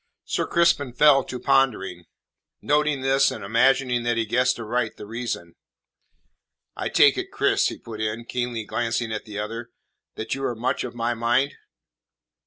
[0.25, 2.05] Sir Crispin fell to pondering.
[2.59, 5.53] Noting this, and imagining that he guessed aright the reason:
[6.75, 9.69] "I take it, Cris," he put in, keenly glancing at the other,
[10.15, 11.53] "that you are much of my mind?"